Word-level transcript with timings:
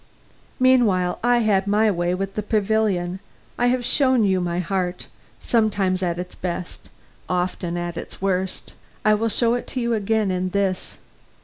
Meanwhile, 0.59 1.19
I 1.23 1.37
had 1.45 1.67
my 1.67 1.91
way 1.91 2.15
with 2.15 2.33
the 2.33 2.41
pavilion. 2.41 3.19
I 3.55 3.67
have 3.67 3.85
shown 3.85 4.23
you 4.23 4.41
my 4.41 4.57
heart, 4.57 5.05
sometimes 5.39 6.01
at 6.01 6.17
its 6.17 6.33
best, 6.33 6.89
oftenest 7.29 7.77
at 7.77 7.97
its 8.01 8.19
worst. 8.19 8.73
I 9.05 9.13
will 9.13 9.29
show 9.29 9.53
it 9.53 9.67
to 9.67 9.79
you 9.79 9.93
again 9.93 10.31
in 10.31 10.49
this. 10.49 10.97